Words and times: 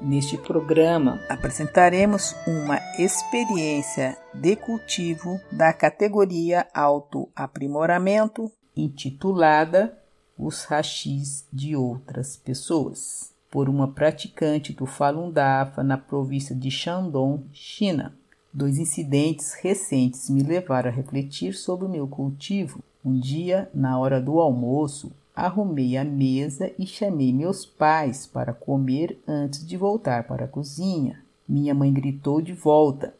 Neste 0.00 0.38
programa, 0.38 1.20
apresentaremos 1.28 2.32
uma 2.46 2.78
experiência 2.96 4.16
de 4.32 4.54
cultivo 4.54 5.40
da 5.50 5.72
categoria 5.72 6.68
Autoaprimoramento, 6.72 8.50
intitulada 8.76 9.98
Os 10.38 10.62
Rachis 10.62 11.44
de 11.52 11.74
Outras 11.74 12.36
Pessoas, 12.36 13.34
por 13.50 13.68
uma 13.68 13.88
praticante 13.88 14.72
do 14.72 14.86
Falun 14.86 15.32
Dafa 15.32 15.82
na 15.82 15.98
província 15.98 16.54
de 16.54 16.70
Shandong, 16.70 17.44
China. 17.52 18.14
Dois 18.54 18.78
incidentes 18.78 19.52
recentes 19.54 20.30
me 20.30 20.44
levaram 20.44 20.90
a 20.90 20.94
refletir 20.94 21.54
sobre 21.54 21.86
o 21.86 21.90
meu 21.90 22.06
cultivo. 22.06 22.78
Um 23.04 23.18
dia, 23.18 23.68
na 23.74 23.98
hora 23.98 24.20
do 24.20 24.38
almoço, 24.38 25.10
arrumei 25.38 25.96
a 25.96 26.04
mesa 26.04 26.72
e 26.76 26.84
chamei 26.84 27.32
meus 27.32 27.64
pais 27.64 28.26
para 28.26 28.52
comer 28.52 29.22
antes 29.26 29.64
de 29.64 29.76
voltar 29.76 30.24
para 30.24 30.46
a 30.46 30.48
cozinha. 30.48 31.22
Minha 31.48 31.72
mãe 31.74 31.92
gritou 31.92 32.42
de 32.42 32.52
volta: 32.52 33.14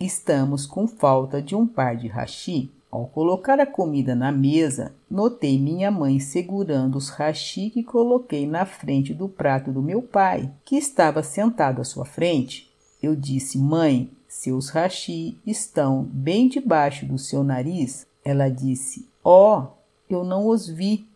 Estamos 0.00 0.64
com 0.64 0.88
falta 0.88 1.42
de 1.42 1.54
um 1.54 1.66
par 1.66 1.96
de 1.96 2.08
rachi. 2.08 2.70
Ao 2.90 3.06
colocar 3.06 3.58
a 3.58 3.66
comida 3.66 4.14
na 4.14 4.30
mesa, 4.30 4.94
notei 5.10 5.58
minha 5.58 5.90
mãe 5.90 6.20
segurando 6.20 6.96
os 6.96 7.08
rachi 7.08 7.68
que 7.68 7.82
coloquei 7.82 8.46
na 8.46 8.64
frente 8.64 9.12
do 9.12 9.28
prato 9.28 9.72
do 9.72 9.82
meu 9.82 10.00
pai, 10.00 10.48
que 10.64 10.76
estava 10.76 11.22
sentado 11.22 11.80
à 11.80 11.84
sua 11.84 12.04
frente. 12.04 12.72
Eu 13.02 13.14
disse: 13.14 13.58
Mãe, 13.58 14.08
seus 14.28 14.70
rachi 14.70 15.36
estão 15.46 16.04
bem 16.04 16.48
debaixo 16.48 17.04
do 17.04 17.18
seu 17.18 17.44
nariz. 17.44 18.06
Ela 18.24 18.48
disse: 18.48 19.06
Ó, 19.22 19.60
oh, 19.60 19.66
eu 20.08 20.24
não 20.24 20.46
os 20.46 20.68
vi 20.68 21.06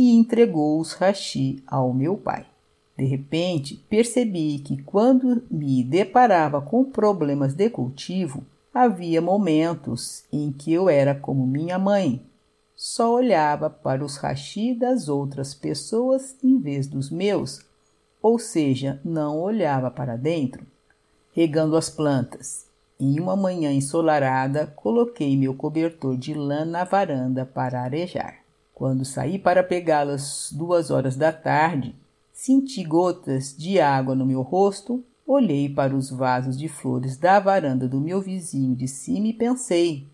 e 0.00 0.12
entregou 0.12 0.80
os 0.80 0.94
rachi 0.94 1.62
ao 1.66 1.92
meu 1.92 2.16
pai. 2.16 2.46
De 2.96 3.04
repente, 3.04 3.76
percebi 3.86 4.58
que 4.58 4.82
quando 4.82 5.42
me 5.50 5.84
deparava 5.84 6.58
com 6.62 6.82
problemas 6.82 7.52
de 7.52 7.68
cultivo, 7.68 8.42
havia 8.72 9.20
momentos 9.20 10.24
em 10.32 10.50
que 10.52 10.72
eu 10.72 10.88
era 10.88 11.14
como 11.14 11.46
minha 11.46 11.78
mãe, 11.78 12.22
só 12.74 13.12
olhava 13.12 13.68
para 13.68 14.02
os 14.02 14.16
rachi 14.16 14.72
das 14.72 15.06
outras 15.06 15.52
pessoas 15.52 16.34
em 16.42 16.58
vez 16.58 16.86
dos 16.86 17.10
meus, 17.10 17.60
ou 18.22 18.38
seja, 18.38 18.98
não 19.04 19.38
olhava 19.38 19.90
para 19.90 20.16
dentro. 20.16 20.66
Regando 21.34 21.76
as 21.76 21.90
plantas. 21.90 22.64
Em 22.98 23.20
uma 23.20 23.36
manhã 23.36 23.70
ensolarada, 23.70 24.66
coloquei 24.66 25.36
meu 25.36 25.52
cobertor 25.52 26.16
de 26.16 26.32
lã 26.32 26.64
na 26.64 26.84
varanda 26.84 27.44
para 27.44 27.82
arejar. 27.82 28.39
Quando 28.80 29.04
saí 29.04 29.38
para 29.38 29.62
pegá-las 29.62 30.50
duas 30.56 30.90
horas 30.90 31.14
da 31.14 31.30
tarde, 31.30 31.94
senti 32.32 32.82
gotas 32.82 33.54
de 33.54 33.78
água 33.78 34.14
no 34.14 34.24
meu 34.24 34.40
rosto, 34.40 35.04
olhei 35.26 35.68
para 35.68 35.94
os 35.94 36.08
vasos 36.08 36.58
de 36.58 36.66
flores 36.66 37.18
da 37.18 37.38
varanda 37.38 37.86
do 37.86 38.00
meu 38.00 38.22
vizinho 38.22 38.74
de 38.74 38.88
cima 38.88 39.26
e 39.26 39.34
pensei: 39.34 40.06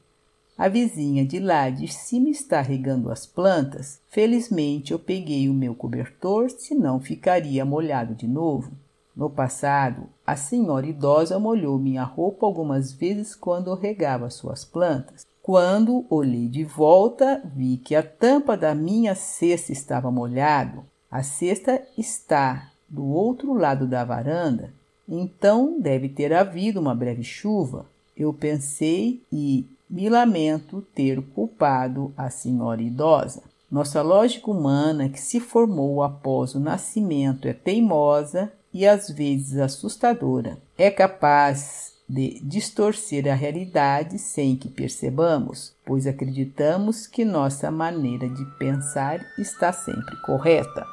a 0.58 0.66
vizinha 0.66 1.24
de 1.24 1.38
lá 1.38 1.70
de 1.70 1.86
cima 1.86 2.28
está 2.28 2.60
regando 2.60 3.08
as 3.08 3.24
plantas. 3.24 4.00
Felizmente 4.08 4.90
eu 4.90 4.98
peguei 4.98 5.48
o 5.48 5.54
meu 5.54 5.72
cobertor, 5.72 6.50
senão 6.50 6.98
ficaria 6.98 7.64
molhado 7.64 8.16
de 8.16 8.26
novo. 8.26 8.72
No 9.14 9.30
passado, 9.30 10.08
a 10.26 10.34
senhora 10.34 10.88
idosa 10.88 11.38
molhou 11.38 11.78
minha 11.78 12.02
roupa 12.02 12.44
algumas 12.44 12.92
vezes 12.92 13.36
quando 13.36 13.70
eu 13.70 13.76
regava 13.76 14.28
suas 14.28 14.64
plantas. 14.64 15.24
Quando 15.46 16.04
olhei 16.10 16.48
de 16.48 16.64
volta, 16.64 17.40
vi 17.54 17.76
que 17.76 17.94
a 17.94 18.02
tampa 18.02 18.56
da 18.56 18.74
minha 18.74 19.14
cesta 19.14 19.70
estava 19.70 20.10
molhada. 20.10 20.82
A 21.08 21.22
cesta 21.22 21.80
está 21.96 22.72
do 22.88 23.04
outro 23.04 23.52
lado 23.52 23.86
da 23.86 24.02
varanda, 24.02 24.74
então 25.08 25.80
deve 25.80 26.08
ter 26.08 26.32
havido 26.32 26.80
uma 26.80 26.96
breve 26.96 27.22
chuva. 27.22 27.86
Eu 28.16 28.32
pensei 28.32 29.22
e 29.32 29.64
me 29.88 30.08
lamento 30.08 30.84
ter 30.92 31.22
culpado 31.22 32.12
a 32.16 32.28
senhora 32.28 32.82
idosa. 32.82 33.44
Nossa 33.70 34.02
lógica 34.02 34.50
humana, 34.50 35.08
que 35.08 35.20
se 35.20 35.38
formou 35.38 36.02
após 36.02 36.56
o 36.56 36.60
nascimento, 36.60 37.46
é 37.46 37.52
teimosa 37.52 38.52
e 38.74 38.84
às 38.84 39.08
vezes 39.08 39.60
assustadora. 39.60 40.58
É 40.76 40.90
capaz 40.90 41.94
de 42.08 42.40
distorcer 42.42 43.28
a 43.28 43.34
realidade 43.34 44.18
sem 44.18 44.56
que 44.56 44.68
percebamos, 44.68 45.74
pois 45.84 46.06
acreditamos 46.06 47.06
que 47.06 47.24
nossa 47.24 47.70
maneira 47.70 48.28
de 48.28 48.44
pensar 48.58 49.20
está 49.38 49.72
sempre 49.72 50.16
correta. 50.22 50.86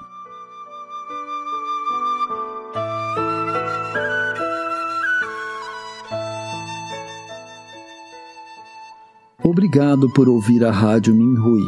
Obrigado 9.44 10.10
por 10.14 10.28
ouvir 10.28 10.66
a 10.66 10.72
Rádio 10.72 11.14
Minhui. 11.14 11.68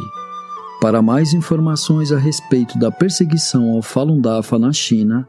Para 0.80 1.00
mais 1.00 1.32
informações 1.32 2.10
a 2.10 2.18
respeito 2.18 2.78
da 2.78 2.90
perseguição 2.90 3.70
ao 3.70 3.82
Falun 3.82 4.20
Dafa 4.20 4.58
na 4.58 4.72
China, 4.72 5.28